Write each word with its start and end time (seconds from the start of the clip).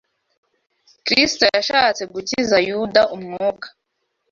Kristo 1.05 1.43
yashatse 1.55 2.03
gukiza 2.13 2.57
Yuda 2.67 3.01
umwuka 3.15 3.67